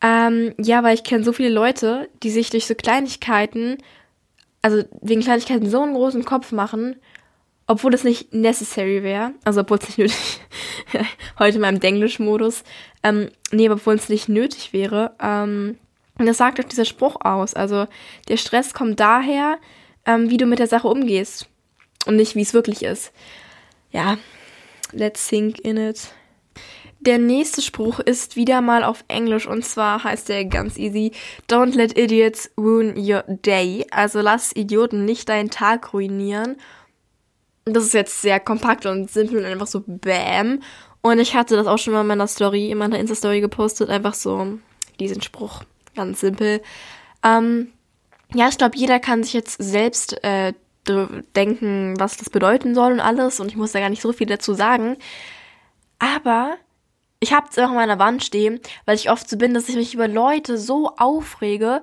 Ähm, 0.00 0.54
ja, 0.58 0.84
weil 0.84 0.94
ich 0.94 1.02
kenne 1.02 1.24
so 1.24 1.32
viele 1.32 1.50
Leute, 1.50 2.08
die 2.22 2.30
sich 2.30 2.50
durch 2.50 2.66
so 2.66 2.76
Kleinigkeiten, 2.76 3.78
also 4.62 4.84
wegen 5.00 5.22
Kleinigkeiten 5.22 5.68
so 5.68 5.82
einen 5.82 5.94
großen 5.94 6.24
Kopf 6.24 6.52
machen 6.52 6.94
obwohl 7.68 7.92
es 7.94 8.02
nicht 8.02 8.32
necessary 8.32 9.02
wäre, 9.02 9.32
also 9.44 9.60
obwohl 9.60 9.78
es 9.78 9.88
nicht 9.88 9.98
nötig, 9.98 10.40
heute 11.38 11.56
in 11.56 11.60
meinem 11.60 11.80
Denglisch-Modus, 11.80 12.64
ähm, 13.02 13.28
nee, 13.52 13.68
obwohl 13.68 13.94
es 13.94 14.08
nicht 14.08 14.28
nötig 14.28 14.72
wäre, 14.72 15.14
ähm, 15.20 15.78
das 16.16 16.38
sagt 16.38 16.58
auch 16.58 16.64
dieser 16.64 16.86
Spruch 16.86 17.20
aus, 17.20 17.54
also 17.54 17.86
der 18.28 18.38
Stress 18.38 18.72
kommt 18.72 18.98
daher, 18.98 19.58
ähm, 20.06 20.30
wie 20.30 20.38
du 20.38 20.46
mit 20.46 20.58
der 20.58 20.66
Sache 20.66 20.88
umgehst 20.88 21.46
und 22.06 22.16
nicht, 22.16 22.34
wie 22.34 22.42
es 22.42 22.54
wirklich 22.54 22.82
ist. 22.82 23.12
Ja, 23.92 24.16
let's 24.92 25.28
think 25.28 25.60
in 25.60 25.76
it. 25.76 26.08
Der 27.00 27.18
nächste 27.18 27.62
Spruch 27.62 28.00
ist 28.00 28.34
wieder 28.34 28.60
mal 28.60 28.82
auf 28.82 29.04
Englisch 29.06 29.46
und 29.46 29.64
zwar 29.64 30.02
heißt 30.02 30.30
der 30.30 30.46
ganz 30.46 30.76
easy: 30.78 31.12
Don't 31.48 31.76
let 31.76 31.96
idiots 31.96 32.50
ruin 32.58 32.94
your 32.98 33.22
day. 33.28 33.86
Also 33.92 34.20
lass 34.20 34.56
Idioten 34.56 35.04
nicht 35.04 35.28
deinen 35.28 35.50
Tag 35.50 35.92
ruinieren 35.92 36.56
das 37.74 37.84
ist 37.84 37.94
jetzt 37.94 38.22
sehr 38.22 38.40
kompakt 38.40 38.86
und 38.86 39.10
simpel 39.10 39.38
und 39.38 39.44
einfach 39.44 39.66
so 39.66 39.82
Bam. 39.86 40.60
Und 41.00 41.18
ich 41.18 41.34
hatte 41.34 41.56
das 41.56 41.66
auch 41.66 41.78
schon 41.78 41.92
mal 41.92 42.02
in 42.02 42.06
meiner 42.06 42.26
Story, 42.26 42.70
in 42.70 42.78
meiner 42.78 42.98
Insta-Story 42.98 43.40
gepostet, 43.40 43.88
einfach 43.88 44.14
so 44.14 44.58
diesen 44.98 45.22
Spruch. 45.22 45.62
Ganz 45.94 46.20
simpel. 46.20 46.60
Ähm, 47.24 47.72
ja, 48.34 48.48
ich 48.48 48.58
glaube, 48.58 48.76
jeder 48.76 49.00
kann 49.00 49.22
sich 49.22 49.32
jetzt 49.32 49.62
selbst 49.62 50.22
äh, 50.24 50.52
denken, 51.36 51.94
was 51.98 52.16
das 52.16 52.30
bedeuten 52.30 52.74
soll 52.74 52.92
und 52.92 53.00
alles. 53.00 53.40
Und 53.40 53.48
ich 53.48 53.56
muss 53.56 53.72
da 53.72 53.80
gar 53.80 53.90
nicht 53.90 54.02
so 54.02 54.12
viel 54.12 54.26
dazu 54.26 54.54
sagen. 54.54 54.96
Aber 55.98 56.56
ich 57.20 57.32
habe 57.32 57.46
es 57.50 57.58
auch 57.58 57.70
an 57.70 57.74
meiner 57.74 57.98
Wand 57.98 58.24
stehen, 58.24 58.60
weil 58.84 58.96
ich 58.96 59.10
oft 59.10 59.28
so 59.28 59.36
bin, 59.36 59.54
dass 59.54 59.68
ich 59.68 59.76
mich 59.76 59.94
über 59.94 60.08
Leute 60.08 60.58
so 60.58 60.94
aufrege. 60.96 61.82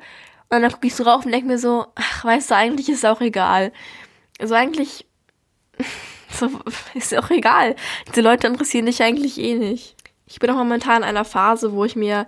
Und 0.50 0.62
dann 0.62 0.72
gucke 0.72 0.88
ich 0.88 0.96
so 0.96 1.04
rauf 1.04 1.26
und 1.26 1.32
denke 1.32 1.48
mir 1.48 1.60
so, 1.60 1.88
ach, 1.96 2.26
weißt 2.26 2.52
du, 2.52 2.56
eigentlich 2.56 2.90
ist 2.90 3.00
es 3.00 3.06
auch 3.06 3.22
egal. 3.22 3.72
Also 4.40 4.54
eigentlich 4.54 5.06
so, 6.31 6.50
ist 6.94 7.16
auch 7.16 7.30
egal. 7.30 7.75
Diese 8.10 8.22
Leute 8.22 8.48
interessieren 8.48 8.86
dich 8.86 9.01
eigentlich 9.04 9.38
eh 9.39 9.56
nicht. 9.56 9.95
Ich 10.27 10.39
bin 10.39 10.50
auch 10.50 10.56
momentan 10.56 10.98
in 10.98 11.10
einer 11.10 11.25
Phase, 11.25 11.74
wo 11.74 11.86
ich 11.86 11.95
mir 11.95 12.27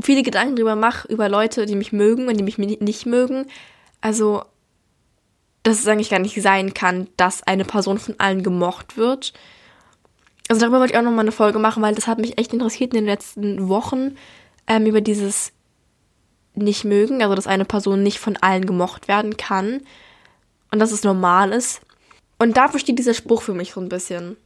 viele 0.00 0.22
Gedanken 0.22 0.56
drüber 0.56 0.76
mache, 0.76 1.08
über 1.08 1.28
Leute, 1.28 1.66
die 1.66 1.74
mich 1.74 1.92
mögen 1.92 2.28
und 2.28 2.36
die 2.36 2.44
mich 2.44 2.58
nicht 2.58 3.06
mögen. 3.06 3.46
Also, 4.00 4.44
dass 5.62 5.80
es 5.80 5.88
eigentlich 5.88 6.10
gar 6.10 6.20
nicht 6.20 6.40
sein 6.40 6.72
kann, 6.74 7.08
dass 7.16 7.42
eine 7.42 7.64
Person 7.64 7.98
von 7.98 8.14
allen 8.18 8.42
gemocht 8.42 8.96
wird. 8.96 9.32
Also 10.48 10.60
darüber 10.60 10.80
wollte 10.80 10.94
ich 10.94 10.98
auch 10.98 11.04
noch 11.04 11.12
mal 11.12 11.20
eine 11.20 11.32
Folge 11.32 11.58
machen, 11.58 11.82
weil 11.82 11.94
das 11.94 12.06
hat 12.06 12.18
mich 12.18 12.38
echt 12.38 12.52
interessiert 12.52 12.92
in 12.92 13.00
den 13.00 13.06
letzten 13.06 13.68
Wochen 13.68 14.16
ähm, 14.66 14.86
über 14.86 15.00
dieses 15.00 15.52
nicht 16.54 16.84
mögen, 16.84 17.22
also 17.22 17.34
dass 17.34 17.46
eine 17.46 17.64
Person 17.64 18.02
nicht 18.02 18.18
von 18.18 18.36
allen 18.36 18.66
gemocht 18.66 19.06
werden 19.06 19.36
kann 19.36 19.82
und 20.72 20.78
dass 20.78 20.92
es 20.92 21.04
normal 21.04 21.52
ist. 21.52 21.82
Und 22.40 22.56
dafür 22.56 22.80
steht 22.80 22.98
dieser 22.98 23.12
Spruch 23.12 23.42
für 23.42 23.52
mich 23.52 23.72
so 23.72 23.80
ein 23.80 23.90
bisschen. 23.90 24.38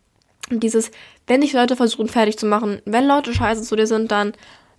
Dieses, 0.50 0.90
wenn 1.28 1.42
dich 1.42 1.52
Leute 1.52 1.76
versuchen 1.76 2.08
fertig 2.08 2.36
zu 2.36 2.44
machen, 2.44 2.82
wenn 2.84 3.06
Leute 3.06 3.32
scheiße 3.32 3.62
zu 3.62 3.76
dir 3.76 3.86
sind, 3.86 4.10
dann 4.10 4.32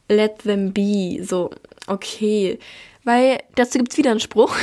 let 0.09 0.39
them 0.39 0.73
be. 0.73 1.23
So, 1.23 1.49
okay. 1.87 2.59
Weil 3.05 3.39
dazu 3.55 3.77
gibt's 3.77 3.97
wieder 3.97 4.11
einen 4.11 4.19
Spruch. 4.19 4.53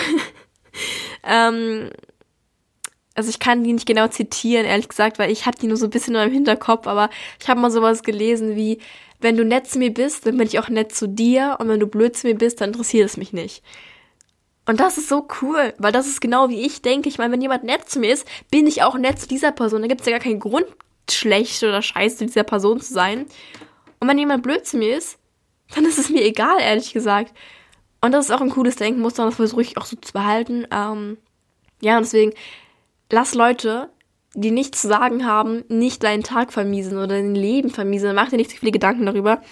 ähm, 1.25 1.89
also 3.15 3.31
ich 3.31 3.39
kann 3.39 3.65
die 3.65 3.73
nicht 3.73 3.87
genau 3.87 4.09
zitieren, 4.09 4.67
ehrlich 4.67 4.89
gesagt, 4.89 5.19
weil 5.19 5.31
ich 5.31 5.47
habe 5.47 5.59
die 5.59 5.67
nur 5.67 5.79
so 5.79 5.87
ein 5.87 5.91
bisschen 5.91 6.15
in 6.15 6.21
meinem 6.21 6.33
Hinterkopf, 6.33 6.87
aber 6.87 7.09
ich 7.41 7.49
habe 7.49 7.61
mal 7.61 7.71
sowas 7.71 8.03
gelesen 8.03 8.55
wie, 8.55 8.81
wenn 9.21 9.37
du 9.37 9.47
nett 9.47 9.67
zu 9.67 9.79
mir 9.79 9.95
bist, 9.95 10.27
dann 10.27 10.37
bin 10.37 10.47
ich 10.47 10.59
auch 10.59 10.69
nett 10.69 10.95
zu 10.95 11.09
dir 11.09 11.57
und 11.59 11.69
wenn 11.69 11.81
du 11.81 11.87
blöd 11.87 12.17
zu 12.17 12.27
mir 12.27 12.35
bist, 12.35 12.61
dann 12.61 12.71
interessiert 12.71 13.09
es 13.09 13.17
mich 13.17 13.33
nicht. 13.33 13.63
Und 14.65 14.79
das 14.79 14.97
ist 14.97 15.09
so 15.09 15.27
cool, 15.41 15.75
weil 15.79 15.93
das 15.93 16.07
ist 16.07 16.21
genau 16.21 16.49
wie 16.49 16.61
ich 16.61 16.83
denke. 16.83 17.09
Ich 17.09 17.19
meine, 17.19 17.33
wenn 17.33 17.41
jemand 17.41 17.65
nett 17.65 17.89
zu 17.89 17.99
mir 17.99 18.13
ist, 18.13 18.27
bin 18.51 18.67
ich 18.67 18.83
auch 18.83 18.97
nett 18.97 19.19
zu 19.19 19.27
dieser 19.27 19.51
Person. 19.51 19.83
Da 19.83 19.89
gibt 19.89 20.03
es 20.03 20.07
ja 20.07 20.13
gar 20.13 20.21
keinen 20.21 20.39
Grund, 20.39 20.67
schlecht 21.11 21.63
oder 21.65 21.83
scheiße 21.83 22.19
zu 22.19 22.27
dieser 22.27 22.45
Person 22.45 22.81
zu 22.81 22.93
sein. 22.93 23.27
Und 23.99 24.09
wenn 24.09 24.19
jemand 24.19 24.43
blöd 24.43 24.67
zu 24.67 24.77
mir 24.77 24.97
ist, 24.97 25.19
dann 25.75 25.85
ist 25.85 25.99
es 25.99 26.11
mir 26.11 26.23
egal, 26.25 26.61
ehrlich 26.61 26.93
gesagt. 26.93 27.35
Und 28.01 28.13
das 28.13 28.27
ist 28.27 28.31
auch 28.31 28.41
ein 28.41 28.51
cooles 28.51 28.77
Denkmuster 28.77 29.23
und 29.23 29.31
das 29.31 29.37
versuche 29.37 29.63
ich 29.63 29.77
auch 29.77 29.85
so 29.85 29.97
zu 29.97 30.13
behalten. 30.13 30.67
Ähm, 30.71 31.19
ja, 31.81 31.97
und 31.97 32.05
deswegen 32.05 32.33
lass 33.11 33.35
Leute, 33.35 33.91
die 34.35 34.51
nichts 34.51 34.83
zu 34.83 34.89
sagen 34.89 35.27
haben, 35.27 35.65
nicht 35.69 36.03
deinen 36.03 36.23
Tag 36.23 36.53
vermiesen 36.53 36.99
oder 36.99 37.09
dein 37.09 37.35
Leben 37.35 37.71
vermiesen. 37.71 38.15
Mach 38.15 38.31
dir 38.31 38.37
nicht 38.37 38.51
zu 38.51 38.57
viele 38.57 38.73
Gedanken 38.73 39.07
darüber. 39.07 39.43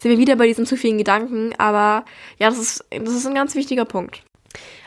Sind 0.00 0.10
wir 0.10 0.18
wieder 0.18 0.36
bei 0.36 0.46
diesen 0.46 0.66
zu 0.66 0.76
vielen 0.76 0.98
Gedanken, 0.98 1.54
aber 1.58 2.04
ja, 2.38 2.50
das 2.50 2.58
ist, 2.58 2.84
das 2.90 3.14
ist 3.14 3.26
ein 3.26 3.34
ganz 3.34 3.54
wichtiger 3.54 3.86
Punkt. 3.86 4.22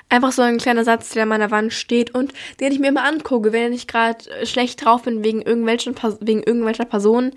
Einfach 0.09 0.31
so 0.31 0.41
ein 0.41 0.57
kleiner 0.57 0.83
Satz, 0.83 1.09
der 1.09 1.23
an 1.23 1.29
meiner 1.29 1.51
Wand 1.51 1.71
steht 1.71 2.15
und 2.15 2.33
den 2.59 2.71
ich 2.71 2.79
mir 2.79 2.87
immer 2.87 3.03
angucke, 3.03 3.53
wenn 3.53 3.73
ich 3.73 3.87
gerade 3.87 4.45
schlecht 4.45 4.83
drauf 4.83 5.03
bin 5.03 5.23
wegen 5.23 5.41
irgendwelchen 5.41 5.95
wegen 6.19 6.41
irgendwelcher 6.41 6.85
Personen. 6.85 7.33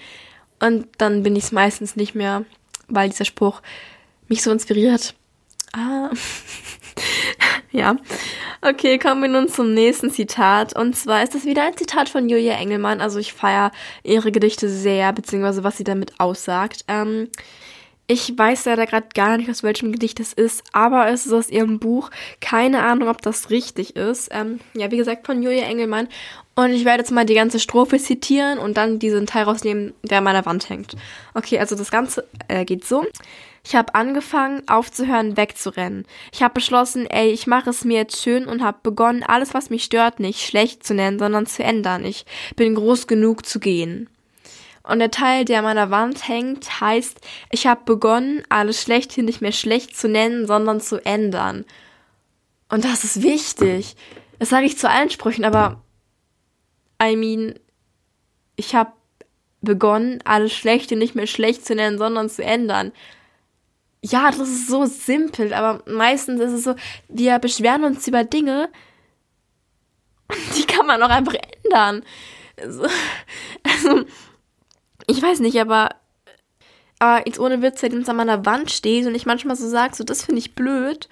Und 0.58 0.86
dann 0.96 1.22
bin 1.22 1.36
ich 1.36 1.44
es 1.44 1.52
meistens 1.52 1.96
nicht 1.96 2.14
mehr, 2.14 2.44
weil 2.88 3.10
dieser 3.10 3.26
Spruch 3.26 3.60
mich 4.28 4.42
so 4.42 4.50
inspiriert. 4.50 5.14
Ah. 5.72 6.10
ja. 7.72 7.96
Okay, 8.62 8.98
kommen 8.98 9.22
wir 9.22 9.28
nun 9.28 9.48
zum 9.48 9.74
nächsten 9.74 10.10
Zitat. 10.10 10.76
Und 10.76 10.94
zwar 10.96 11.22
ist 11.22 11.34
das 11.34 11.44
wieder 11.44 11.64
ein 11.64 11.76
Zitat 11.76 12.08
von 12.08 12.28
Julia 12.28 12.54
Engelmann. 12.54 13.00
Also 13.00 13.18
ich 13.18 13.32
feiere 13.32 13.72
ihre 14.02 14.30
Gedichte 14.30 14.68
sehr, 14.68 15.12
beziehungsweise 15.12 15.64
was 15.64 15.76
sie 15.76 15.84
damit 15.84 16.20
aussagt. 16.20 16.84
Ähm, 16.88 17.28
ich 18.12 18.36
weiß 18.36 18.66
leider 18.66 18.86
gerade 18.86 19.08
gar 19.14 19.38
nicht, 19.38 19.48
aus 19.48 19.62
welchem 19.62 19.90
Gedicht 19.90 20.20
es 20.20 20.32
ist, 20.32 20.62
aber 20.72 21.08
es 21.08 21.24
ist 21.24 21.32
aus 21.32 21.48
ihrem 21.48 21.78
Buch. 21.78 22.10
Keine 22.40 22.82
Ahnung, 22.82 23.08
ob 23.08 23.22
das 23.22 23.48
richtig 23.48 23.96
ist. 23.96 24.28
Ähm, 24.32 24.60
ja, 24.74 24.90
wie 24.90 24.98
gesagt, 24.98 25.26
von 25.26 25.42
Julia 25.42 25.64
Engelmann. 25.64 26.08
Und 26.54 26.72
ich 26.72 26.84
werde 26.84 27.00
jetzt 27.00 27.10
mal 27.10 27.24
die 27.24 27.34
ganze 27.34 27.58
Strophe 27.58 27.98
zitieren 27.98 28.58
und 28.58 28.76
dann 28.76 28.98
diesen 28.98 29.26
Teil 29.26 29.44
rausnehmen, 29.44 29.94
der 30.02 30.18
an 30.18 30.24
meiner 30.24 30.44
Wand 30.44 30.68
hängt. 30.68 30.94
Okay, 31.32 31.58
also 31.58 31.74
das 31.74 31.90
Ganze 31.90 32.28
äh, 32.48 32.66
geht 32.66 32.84
so. 32.84 33.06
Ich 33.64 33.74
habe 33.76 33.94
angefangen, 33.94 34.68
aufzuhören, 34.68 35.36
wegzurennen. 35.36 36.04
Ich 36.32 36.42
habe 36.42 36.52
beschlossen, 36.52 37.06
ey, 37.06 37.30
ich 37.30 37.46
mache 37.46 37.70
es 37.70 37.84
mir 37.84 37.96
jetzt 37.96 38.20
schön 38.20 38.46
und 38.46 38.62
habe 38.62 38.78
begonnen, 38.82 39.22
alles, 39.22 39.54
was 39.54 39.70
mich 39.70 39.84
stört, 39.84 40.20
nicht 40.20 40.40
schlecht 40.40 40.84
zu 40.84 40.94
nennen, 40.94 41.18
sondern 41.18 41.46
zu 41.46 41.62
ändern. 41.62 42.04
Ich 42.04 42.26
bin 42.56 42.74
groß 42.74 43.06
genug 43.06 43.46
zu 43.46 43.60
gehen. 43.60 44.10
Und 44.82 44.98
der 44.98 45.10
Teil, 45.10 45.44
der 45.44 45.58
an 45.58 45.64
meiner 45.64 45.90
Wand 45.90 46.26
hängt, 46.26 46.80
heißt, 46.80 47.20
ich 47.50 47.66
habe 47.66 47.82
begonnen, 47.84 48.42
alles 48.48 48.82
Schlechte 48.82 49.22
nicht 49.22 49.40
mehr 49.40 49.52
schlecht 49.52 49.96
zu 49.96 50.08
nennen, 50.08 50.46
sondern 50.46 50.80
zu 50.80 51.04
ändern. 51.04 51.64
Und 52.68 52.84
das 52.84 53.04
ist 53.04 53.22
wichtig. 53.22 53.96
Das 54.38 54.48
sage 54.48 54.66
ich 54.66 54.78
zu 54.78 54.88
allen 54.88 55.10
Sprüchen, 55.10 55.44
aber 55.44 55.82
I 57.00 57.16
mean, 57.16 57.54
ich 58.56 58.74
habe 58.74 58.92
begonnen, 59.60 60.20
alles 60.24 60.52
Schlechte 60.52 60.96
nicht 60.96 61.14
mehr 61.14 61.26
schlecht 61.26 61.64
zu 61.64 61.74
nennen, 61.74 61.98
sondern 61.98 62.28
zu 62.28 62.42
ändern. 62.42 62.92
Ja, 64.04 64.30
das 64.30 64.40
ist 64.40 64.66
so 64.66 64.84
simpel, 64.86 65.54
aber 65.54 65.82
meistens 65.90 66.40
ist 66.40 66.52
es 66.52 66.64
so, 66.64 66.74
wir 67.08 67.38
beschweren 67.38 67.84
uns 67.84 68.06
über 68.08 68.24
Dinge, 68.24 68.68
die 70.56 70.64
kann 70.64 70.86
man 70.86 71.00
auch 71.02 71.08
einfach 71.08 71.36
ändern. 71.62 72.04
Also, 72.60 72.82
also 73.62 74.04
ich 75.06 75.22
weiß 75.22 75.40
nicht, 75.40 75.60
aber, 75.60 75.90
aber 76.98 77.26
jetzt 77.26 77.38
ohne 77.38 77.62
Witz, 77.62 77.82
wenn 77.82 78.02
es 78.02 78.08
an 78.08 78.16
meiner 78.16 78.44
Wand 78.46 78.70
steht 78.70 79.06
und 79.06 79.14
ich 79.14 79.26
manchmal 79.26 79.56
so 79.56 79.68
sage, 79.68 79.94
so, 79.94 80.04
das 80.04 80.24
finde 80.24 80.40
ich 80.40 80.54
blöd, 80.54 81.08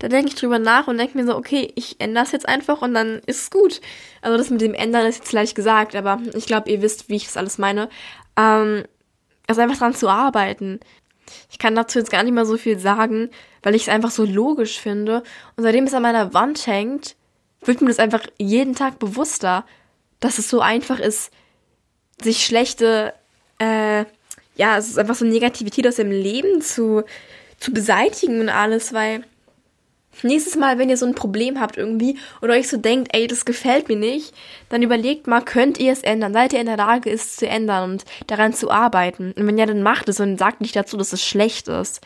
da 0.00 0.08
denke 0.08 0.28
ich 0.28 0.34
drüber 0.34 0.58
nach 0.58 0.88
und 0.88 0.96
denke 0.96 1.16
mir 1.16 1.26
so, 1.26 1.36
okay, 1.36 1.72
ich 1.74 2.00
ändere 2.00 2.24
es 2.24 2.32
jetzt 2.32 2.48
einfach 2.48 2.80
und 2.80 2.94
dann 2.94 3.20
ist 3.26 3.42
es 3.42 3.50
gut. 3.50 3.82
Also 4.22 4.38
das 4.38 4.48
mit 4.48 4.62
dem 4.62 4.72
Ändern 4.72 5.06
ist 5.06 5.18
jetzt 5.18 5.32
leicht 5.32 5.54
gesagt, 5.54 5.94
aber 5.94 6.20
ich 6.34 6.46
glaube, 6.46 6.70
ihr 6.70 6.80
wisst, 6.80 7.10
wie 7.10 7.16
ich 7.16 7.26
das 7.26 7.36
alles 7.36 7.58
meine. 7.58 7.90
Ähm, 8.36 8.84
also 9.46 9.60
einfach 9.60 9.78
dran 9.78 9.94
zu 9.94 10.08
arbeiten. 10.08 10.80
Ich 11.50 11.58
kann 11.58 11.74
dazu 11.74 11.98
jetzt 11.98 12.10
gar 12.10 12.22
nicht 12.22 12.32
mal 12.32 12.46
so 12.46 12.56
viel 12.56 12.78
sagen, 12.78 13.28
weil 13.62 13.74
ich 13.74 13.82
es 13.82 13.88
einfach 13.90 14.10
so 14.10 14.24
logisch 14.24 14.80
finde. 14.80 15.22
Und 15.56 15.64
seitdem 15.64 15.84
es 15.84 15.92
an 15.92 16.02
meiner 16.02 16.32
Wand 16.32 16.66
hängt, 16.66 17.14
wird 17.60 17.82
mir 17.82 17.88
das 17.88 17.98
einfach 17.98 18.22
jeden 18.38 18.74
Tag 18.74 18.98
bewusster, 18.98 19.66
dass 20.18 20.38
es 20.38 20.48
so 20.48 20.60
einfach 20.60 20.98
ist, 20.98 21.30
sich 22.22 22.44
schlechte 22.46 23.12
äh, 23.60 24.04
ja, 24.56 24.76
es 24.76 24.88
ist 24.88 24.98
einfach 24.98 25.14
so 25.14 25.24
Negativität 25.24 25.86
aus 25.86 25.96
dem 25.96 26.10
Leben 26.10 26.60
zu, 26.60 27.04
zu 27.58 27.72
beseitigen 27.72 28.40
und 28.40 28.48
alles, 28.48 28.92
weil 28.92 29.24
nächstes 30.22 30.56
Mal, 30.56 30.78
wenn 30.78 30.90
ihr 30.90 30.96
so 30.96 31.06
ein 31.06 31.14
Problem 31.14 31.60
habt 31.60 31.76
irgendwie 31.76 32.18
oder 32.42 32.54
euch 32.54 32.68
so 32.68 32.76
denkt, 32.76 33.14
ey, 33.14 33.26
das 33.26 33.44
gefällt 33.44 33.88
mir 33.88 33.96
nicht, 33.96 34.34
dann 34.68 34.82
überlegt 34.82 35.26
mal, 35.26 35.42
könnt 35.42 35.78
ihr 35.78 35.92
es 35.92 36.02
ändern? 36.02 36.32
Seid 36.32 36.52
ihr 36.52 36.60
in 36.60 36.66
der 36.66 36.76
Lage, 36.76 37.10
es 37.10 37.36
zu 37.36 37.46
ändern 37.46 37.92
und 37.92 38.04
daran 38.26 38.52
zu 38.52 38.70
arbeiten? 38.70 39.32
Und 39.32 39.46
wenn 39.46 39.58
ja, 39.58 39.66
dann 39.66 39.82
macht 39.82 40.08
es 40.08 40.20
und 40.20 40.38
sagt 40.38 40.60
nicht 40.60 40.76
dazu, 40.76 40.96
dass 40.96 41.12
es 41.12 41.24
schlecht 41.24 41.68
ist. 41.68 42.00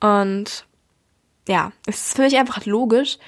Und 0.00 0.66
ja, 1.48 1.72
es 1.86 2.08
ist 2.08 2.16
für 2.16 2.22
mich 2.22 2.36
einfach 2.36 2.66
logisch, 2.66 3.18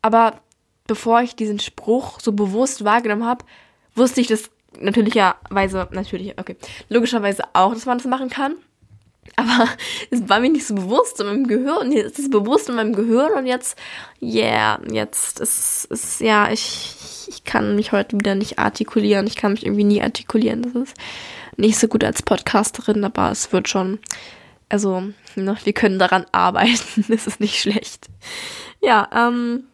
aber 0.00 0.40
bevor 0.86 1.22
ich 1.22 1.34
diesen 1.34 1.58
Spruch 1.58 2.20
so 2.20 2.32
bewusst 2.32 2.84
wahrgenommen 2.84 3.26
habe, 3.26 3.44
wusste 3.94 4.20
ich 4.20 4.26
das 4.26 4.50
natürlicherweise, 4.80 5.88
natürlich, 5.92 6.38
okay, 6.38 6.56
logischerweise 6.88 7.44
auch, 7.52 7.74
dass 7.74 7.86
man 7.86 7.98
das 7.98 8.06
machen 8.06 8.30
kann. 8.30 8.56
Aber 9.36 9.68
es 10.10 10.28
war 10.28 10.40
mir 10.40 10.50
nicht 10.50 10.66
so 10.66 10.74
bewusst 10.74 11.20
in 11.20 11.26
meinem 11.26 11.46
Gehirn. 11.46 11.92
Jetzt 11.92 12.18
ist 12.18 12.26
es 12.26 12.30
bewusst 12.30 12.68
in 12.68 12.74
meinem 12.74 12.94
Gehirn 12.94 13.32
und 13.32 13.46
jetzt, 13.46 13.78
yeah, 14.20 14.80
jetzt 14.90 15.40
ist 15.40 15.88
es, 15.90 16.18
ja, 16.20 16.50
ich, 16.50 16.96
ich 17.28 17.44
kann 17.44 17.76
mich 17.76 17.92
heute 17.92 18.18
wieder 18.18 18.34
nicht 18.34 18.58
artikulieren. 18.58 19.26
Ich 19.26 19.36
kann 19.36 19.52
mich 19.52 19.64
irgendwie 19.64 19.84
nie 19.84 20.02
artikulieren. 20.02 20.62
Das 20.62 20.74
ist 20.74 20.96
nicht 21.56 21.78
so 21.78 21.88
gut 21.88 22.04
als 22.04 22.22
Podcasterin, 22.22 23.04
aber 23.04 23.30
es 23.30 23.52
wird 23.52 23.68
schon, 23.68 23.98
also, 24.68 25.02
ne, 25.36 25.56
wir 25.64 25.72
können 25.72 25.98
daran 25.98 26.26
arbeiten. 26.32 27.04
das 27.08 27.26
ist 27.26 27.40
nicht 27.40 27.60
schlecht. 27.60 28.08
Ja, 28.80 29.08
ähm, 29.14 29.64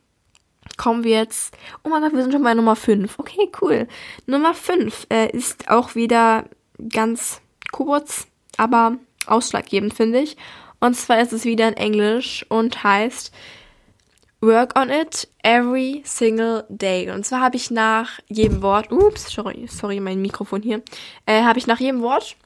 kommen 0.79 1.05
wir 1.05 1.17
jetzt. 1.17 1.55
Oh 1.85 1.91
mein 1.91 2.03
Gott, 2.03 2.15
wir 2.15 2.23
sind 2.23 2.33
schon 2.33 2.43
bei 2.43 2.55
Nummer 2.55 2.77
5. 2.77 3.19
Okay, 3.19 3.51
cool. 3.61 3.87
Nummer 4.27 4.55
5 4.55 5.07
äh, 5.11 5.31
ist 5.37 5.69
auch 5.69 5.95
wieder 5.95 6.45
ganz 6.93 7.43
kurz, 7.71 8.27
aber 8.57 8.97
ausschlaggebend, 9.27 9.93
finde 9.93 10.21
ich. 10.21 10.37
Und 10.81 10.95
zwar 10.95 11.21
ist 11.21 11.33
es 11.33 11.45
wieder 11.45 11.69
in 11.69 11.77
Englisch 11.77 12.47
und 12.49 12.83
heißt 12.83 13.33
Work 14.41 14.79
on 14.79 14.91
it 14.91 15.29
every 15.43 16.03
single 16.05 16.65
day. 16.69 17.11
Und 17.11 17.27
zwar 17.27 17.41
habe 17.41 17.57
ich 17.57 17.73
nach 17.73 18.21
jedem 18.29 18.63
Wort, 18.63 18.93
ups, 18.93 19.33
sorry, 19.33 19.67
sorry, 19.69 19.99
mein 19.99 20.23
Mikrofon 20.23 20.63
hier, 20.63 20.83
äh, 21.27 21.43
habe 21.43 21.59
ich 21.59 21.67
nach 21.67 21.81
jedem 21.81 22.03
Wort, 22.03 22.37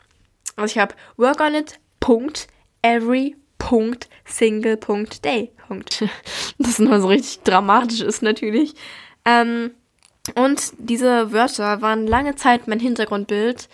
also 0.56 0.72
ich 0.72 0.78
habe 0.78 0.94
Work 1.18 1.40
on 1.40 1.54
it, 1.54 1.78
Punkt, 2.00 2.48
every 2.80 3.36
Punkt, 3.62 4.09
Single, 4.25 4.76
Punkt, 4.76 5.25
Day, 5.25 5.52
Punkt. 5.69 6.04
Das 6.59 6.81
nur 6.81 7.00
so 7.00 7.07
richtig 7.07 7.42
dramatisch 7.45 8.00
ist 8.00 8.23
natürlich. 8.23 8.75
Ähm, 9.25 9.71
und 10.35 10.73
diese 10.78 11.33
Wörter 11.33 11.81
waren 11.81 12.09
lange 12.09 12.35
Zeit 12.35 12.66
mein 12.66 12.81
Hintergrundbild. 12.81 13.69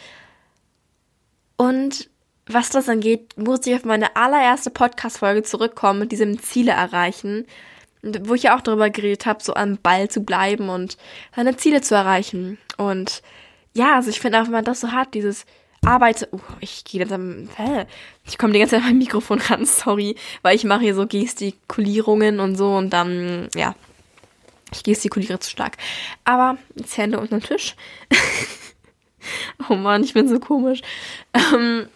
Und 1.56 2.10
was 2.46 2.68
das 2.68 2.88
angeht, 2.88 3.36
musste 3.36 3.70
ich 3.70 3.76
auf 3.76 3.84
meine 3.84 4.14
allererste 4.14 4.70
Podcast-Folge 4.70 5.42
zurückkommen 5.42 6.00
mit 6.00 6.12
diesem 6.12 6.38
Ziele 6.38 6.72
erreichen. 6.72 7.46
Wo 8.02 8.34
ich 8.34 8.44
ja 8.44 8.56
auch 8.56 8.60
darüber 8.60 8.90
geredet 8.90 9.24
habe, 9.24 9.42
so 9.42 9.54
am 9.54 9.78
Ball 9.78 10.08
zu 10.08 10.20
bleiben 10.20 10.68
und 10.68 10.98
seine 11.34 11.56
Ziele 11.56 11.80
zu 11.80 11.94
erreichen. 11.94 12.58
Und 12.76 13.22
ja, 13.74 13.96
also 13.96 14.10
ich 14.10 14.20
finde 14.20 14.38
auch, 14.38 14.44
wenn 14.44 14.52
man 14.52 14.64
das 14.64 14.80
so 14.80 14.92
hat, 14.92 15.14
dieses 15.14 15.46
arbeite. 15.84 16.28
Uh, 16.32 16.40
ich 16.60 16.84
gehe 16.84 17.00
jetzt 17.00 17.12
am. 17.12 17.48
Ich 18.24 18.38
komme 18.38 18.52
die 18.52 18.58
ganze 18.58 18.76
Zeit 18.76 18.84
mein 18.84 18.98
Mikrofon 18.98 19.40
ran, 19.40 19.64
sorry. 19.64 20.16
Weil 20.42 20.56
ich 20.56 20.64
mache 20.64 20.80
hier 20.80 20.94
so 20.94 21.06
Gestikulierungen 21.06 22.40
und 22.40 22.56
so 22.56 22.76
und 22.76 22.90
dann, 22.90 23.48
ja. 23.54 23.74
Ich 24.72 24.82
gestikuliere 24.82 25.38
zu 25.38 25.50
stark. 25.50 25.76
Aber 26.24 26.58
jetzt 26.74 26.96
Hände 26.98 27.18
unter 27.18 27.38
den 27.38 27.42
Tisch. 27.42 27.74
oh 29.70 29.74
Mann, 29.74 30.04
ich 30.04 30.12
bin 30.12 30.28
so 30.28 30.38
komisch. 30.40 30.82
Ähm, 31.32 31.88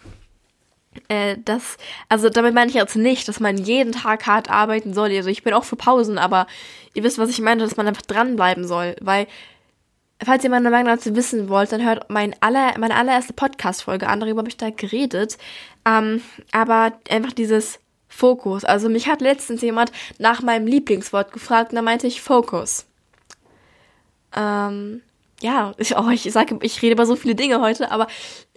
äh, 1.07 1.37
das, 1.43 1.77
also 2.09 2.29
damit 2.29 2.53
meine 2.53 2.69
ich 2.69 2.75
jetzt 2.75 2.95
nicht, 2.95 3.27
dass 3.27 3.39
man 3.39 3.57
jeden 3.57 3.91
Tag 3.91 4.25
hart 4.25 4.49
arbeiten 4.49 4.93
soll. 4.93 5.11
Also 5.15 5.29
ich 5.29 5.43
bin 5.43 5.53
auch 5.53 5.63
für 5.63 5.75
Pausen, 5.75 6.17
aber 6.17 6.47
ihr 6.93 7.03
wisst, 7.03 7.17
was 7.17 7.29
ich 7.29 7.41
meine, 7.41 7.61
dass 7.61 7.77
man 7.77 7.87
einfach 7.87 8.03
dranbleiben 8.03 8.67
soll. 8.67 8.95
Weil 9.01 9.27
falls 10.25 10.43
ihr 10.43 10.49
meine 10.49 10.69
Meinung 10.69 10.87
dazu 10.95 11.15
wissen 11.15 11.49
wollt, 11.49 11.71
dann 11.71 11.83
hört 11.83 12.09
mein 12.09 12.35
aller, 12.41 12.77
meine 12.77 12.95
allererste 12.95 13.33
Podcast-Folge 13.33 14.07
an. 14.07 14.19
Darüber 14.19 14.39
habe 14.39 14.49
ich 14.49 14.57
da 14.57 14.69
geredet. 14.69 15.37
Ähm, 15.85 16.21
aber 16.51 16.93
einfach 17.09 17.33
dieses 17.33 17.79
Fokus. 18.07 18.63
Also 18.63 18.89
mich 18.89 19.07
hat 19.07 19.21
letztens 19.21 19.61
jemand 19.61 19.91
nach 20.19 20.41
meinem 20.41 20.67
Lieblingswort 20.67 21.31
gefragt 21.31 21.71
und 21.71 21.77
da 21.77 21.81
meinte 21.81 22.07
ich 22.07 22.21
Fokus. 22.21 22.85
Ähm, 24.35 25.01
ja, 25.41 25.73
ich, 25.77 25.97
oh, 25.97 26.09
ich 26.09 26.31
sage, 26.31 26.57
ich 26.61 26.81
rede 26.81 26.93
über 26.93 27.05
so 27.05 27.15
viele 27.15 27.35
Dinge 27.35 27.59
heute, 27.59 27.91
aber 27.91 28.07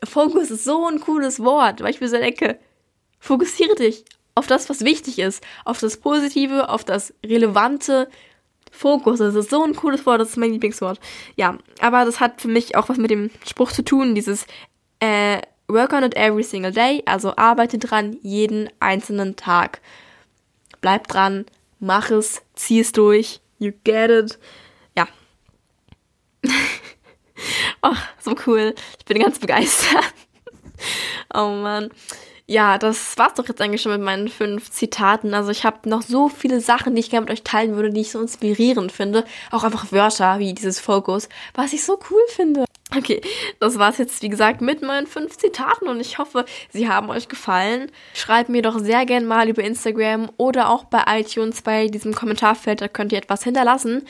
Fokus 0.04 0.50
ist 0.50 0.64
so 0.64 0.87
ein 0.87 1.00
cooles 1.00 1.40
Wort, 1.40 1.82
weil 1.82 1.90
ich 1.90 2.00
mir 2.00 2.08
so 2.08 2.16
denke, 2.16 2.58
fokussiere 3.18 3.75
dich 3.75 4.04
auf 4.35 4.46
das, 4.46 4.68
was 4.68 4.85
wichtig 4.85 5.18
ist, 5.18 5.42
auf 5.64 5.80
das 5.80 5.96
Positive, 5.96 6.68
auf 6.68 6.85
das 6.85 7.14
Relevante, 7.25 8.08
Fokus, 8.70 9.18
das 9.18 9.35
ist 9.35 9.50
so 9.50 9.62
ein 9.64 9.75
cooles 9.75 10.04
Wort, 10.06 10.20
das 10.20 10.30
ist 10.30 10.37
mein 10.37 10.52
Lieblingswort. 10.52 11.00
Ja, 11.37 11.58
aber 11.80 12.04
das 12.04 12.20
hat 12.20 12.40
für 12.40 12.49
mich 12.49 12.76
auch 12.76 12.88
was 12.88 12.99
mit 12.99 13.11
dem 13.11 13.30
Spruch 13.46 13.73
zu 13.73 13.82
tun, 13.82 14.14
dieses 14.14 14.46
äh, 15.00 15.40
Work 15.68 15.92
on 15.92 16.04
it 16.04 16.16
every 16.16 16.44
single 16.44 16.70
day, 16.70 17.02
also 17.06 17.35
arbeite 17.37 17.78
dran 17.78 18.16
jeden 18.23 18.68
einzelnen 18.78 19.35
Tag. 19.35 19.80
Bleib 20.80 21.08
dran, 21.08 21.46
mach 21.80 22.11
es, 22.11 22.42
zieh 22.54 22.80
es 22.80 22.92
durch, 22.92 23.40
you 23.58 23.73
get 23.85 24.11
it. 24.11 24.38
Ja. 24.96 25.08
oh, 27.82 27.96
so 28.20 28.37
cool. 28.46 28.75
Ich 28.99 29.04
bin 29.04 29.20
ganz 29.20 29.38
begeistert. 29.38 30.04
oh 31.35 31.50
Mann. 31.50 31.90
Ja, 32.48 32.78
das 32.78 33.18
war's 33.18 33.34
doch 33.34 33.48
jetzt 33.48 33.60
eigentlich 33.60 33.82
schon 33.82 33.90
mit 33.90 34.02
meinen 34.02 34.28
fünf 34.28 34.70
Zitaten. 34.70 35.34
Also 35.34 35.50
ich 35.50 35.64
habe 35.64 35.88
noch 35.88 36.02
so 36.02 36.28
viele 36.28 36.60
Sachen, 36.60 36.94
die 36.94 37.00
ich 37.00 37.10
gerne 37.10 37.24
mit 37.24 37.32
euch 37.32 37.42
teilen 37.42 37.74
würde, 37.74 37.90
die 37.90 38.02
ich 38.02 38.12
so 38.12 38.20
inspirierend 38.20 38.92
finde. 38.92 39.24
Auch 39.50 39.64
einfach 39.64 39.90
Wörter 39.90 40.38
wie 40.38 40.54
dieses 40.54 40.78
Fokus, 40.78 41.28
was 41.54 41.72
ich 41.72 41.84
so 41.84 41.98
cool 42.08 42.20
finde. 42.28 42.64
Okay, 42.96 43.20
das 43.58 43.80
war's 43.80 43.98
jetzt, 43.98 44.22
wie 44.22 44.28
gesagt, 44.28 44.60
mit 44.60 44.80
meinen 44.80 45.08
fünf 45.08 45.36
Zitaten 45.36 45.88
und 45.88 45.98
ich 45.98 46.18
hoffe, 46.18 46.44
sie 46.70 46.88
haben 46.88 47.10
euch 47.10 47.26
gefallen. 47.26 47.90
Schreibt 48.14 48.48
mir 48.48 48.62
doch 48.62 48.78
sehr 48.78 49.04
gern 49.06 49.26
mal 49.26 49.48
über 49.48 49.64
Instagram 49.64 50.30
oder 50.36 50.70
auch 50.70 50.84
bei 50.84 51.02
iTunes 51.18 51.62
bei 51.62 51.88
diesem 51.88 52.14
Kommentarfeld, 52.14 52.80
da 52.80 52.86
könnt 52.86 53.10
ihr 53.10 53.18
etwas 53.18 53.42
hinterlassen. 53.42 54.06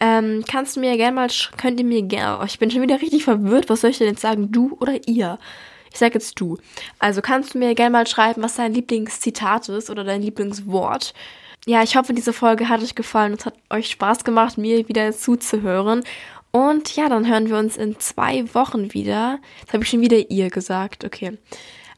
Ähm, 0.00 0.44
kannst 0.50 0.74
du 0.74 0.80
mir 0.80 0.96
gerne 0.96 1.14
mal, 1.14 1.28
könnt 1.56 1.78
ihr 1.78 1.86
mir 1.86 2.02
gerne, 2.02 2.40
oh, 2.42 2.44
ich 2.44 2.58
bin 2.58 2.70
schon 2.70 2.82
wieder 2.82 3.00
richtig 3.00 3.22
verwirrt, 3.22 3.70
was 3.70 3.82
soll 3.82 3.90
ich 3.90 3.98
denn 3.98 4.08
jetzt 4.08 4.22
sagen, 4.22 4.50
du 4.50 4.76
oder 4.80 5.06
ihr? 5.06 5.38
Ich 5.96 6.00
sag 6.00 6.12
jetzt 6.12 6.38
du. 6.38 6.58
Also 6.98 7.22
kannst 7.22 7.54
du 7.54 7.58
mir 7.58 7.74
gerne 7.74 7.92
mal 7.92 8.06
schreiben, 8.06 8.42
was 8.42 8.56
dein 8.56 8.74
Lieblingszitat 8.74 9.70
ist 9.70 9.88
oder 9.88 10.04
dein 10.04 10.20
Lieblingswort. 10.20 11.14
Ja, 11.64 11.82
ich 11.82 11.96
hoffe, 11.96 12.12
diese 12.12 12.34
Folge 12.34 12.68
hat 12.68 12.82
euch 12.82 12.94
gefallen. 12.94 13.32
Es 13.32 13.46
hat 13.46 13.54
euch 13.70 13.88
Spaß 13.88 14.22
gemacht, 14.22 14.58
mir 14.58 14.86
wieder 14.90 15.10
zuzuhören. 15.12 16.04
Und 16.50 16.94
ja, 16.96 17.08
dann 17.08 17.26
hören 17.26 17.48
wir 17.48 17.56
uns 17.56 17.78
in 17.78 17.98
zwei 17.98 18.44
Wochen 18.54 18.92
wieder. 18.92 19.38
Jetzt 19.60 19.72
habe 19.72 19.84
ich 19.84 19.88
schon 19.88 20.02
wieder 20.02 20.30
ihr 20.30 20.50
gesagt. 20.50 21.02
Okay. 21.02 21.38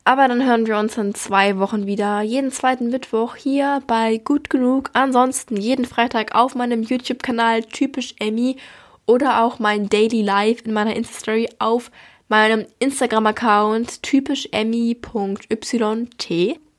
Aber 0.04 0.28
dann 0.28 0.46
hören 0.46 0.68
wir 0.68 0.78
uns 0.78 0.96
in 0.96 1.12
zwei 1.16 1.58
Wochen 1.58 1.86
wieder. 1.86 2.20
Jeden 2.20 2.52
zweiten 2.52 2.90
Mittwoch 2.90 3.34
hier 3.34 3.82
bei 3.88 4.18
Gut 4.18 4.48
Genug. 4.48 4.90
Ansonsten 4.92 5.56
jeden 5.56 5.86
Freitag 5.86 6.36
auf 6.36 6.54
meinem 6.54 6.84
YouTube-Kanal 6.84 7.64
Typisch 7.64 8.14
Emmy 8.20 8.58
oder 9.06 9.42
auch 9.42 9.58
mein 9.58 9.88
Daily 9.88 10.22
Life 10.22 10.62
in 10.64 10.72
meiner 10.72 10.94
Insta-Story 10.94 11.48
auf 11.58 11.90
meinem 12.28 12.66
Instagram-Account 12.78 14.02
typischemmy.yt. 14.02 15.00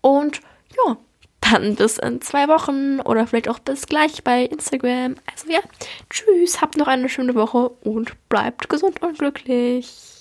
Und 0.01 0.41
ja, 0.85 0.97
dann 1.41 1.75
bis 1.75 1.97
in 1.97 2.21
zwei 2.21 2.47
Wochen 2.47 2.99
oder 3.01 3.27
vielleicht 3.27 3.49
auch 3.49 3.59
bis 3.59 3.87
gleich 3.87 4.23
bei 4.23 4.43
Instagram. 4.43 5.15
Also 5.31 5.51
ja, 5.51 5.59
tschüss, 6.09 6.61
habt 6.61 6.77
noch 6.77 6.87
eine 6.87 7.09
schöne 7.09 7.35
Woche 7.35 7.69
und 7.83 8.13
bleibt 8.29 8.69
gesund 8.69 9.01
und 9.01 9.17
glücklich. 9.17 10.18